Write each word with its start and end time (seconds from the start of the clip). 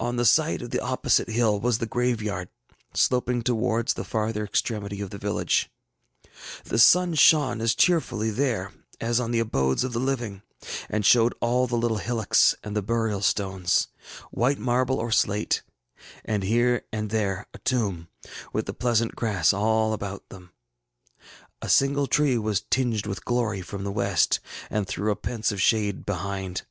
ŌĆ£On 0.00 0.16
the 0.16 0.24
side 0.24 0.62
of 0.62 0.70
the 0.70 0.80
opposite 0.80 1.28
hill 1.28 1.60
was 1.60 1.76
the 1.76 1.84
graveyard, 1.86 2.48
sloping 2.94 3.42
towards 3.42 3.92
the 3.92 4.04
farther 4.06 4.42
extremity 4.42 5.02
of 5.02 5.10
the 5.10 5.18
village. 5.18 5.70
The 6.64 6.78
sun 6.78 7.12
shone 7.12 7.60
as 7.60 7.74
cheerfully 7.74 8.30
there 8.30 8.72
as 9.02 9.20
on 9.20 9.32
the 9.32 9.38
abodes 9.38 9.84
of 9.84 9.92
the 9.92 9.98
living, 9.98 10.40
and 10.88 11.04
showed 11.04 11.34
all 11.42 11.66
the 11.66 11.76
little 11.76 11.98
hillocks 11.98 12.54
and 12.64 12.74
the 12.74 12.80
burial 12.80 13.20
stones, 13.20 13.88
white 14.30 14.58
marble 14.58 14.96
or 14.98 15.12
slate, 15.12 15.60
and 16.24 16.42
here 16.42 16.86
and 16.90 17.10
there 17.10 17.46
a 17.52 17.58
tomb, 17.58 18.08
with 18.54 18.64
the 18.64 18.72
pleasant 18.72 19.14
grass 19.14 19.52
about 19.52 20.26
them 20.30 20.54
all. 21.12 21.18
A 21.60 21.68
single 21.68 22.06
tree 22.06 22.38
was 22.38 22.64
tinged 22.70 23.04
with 23.06 23.26
glory 23.26 23.60
from 23.60 23.84
the 23.84 23.92
west, 23.92 24.40
and 24.70 24.86
threw 24.86 25.10
a 25.12 25.16
pensive 25.16 25.60
shade 25.60 26.06
behind. 26.06 26.62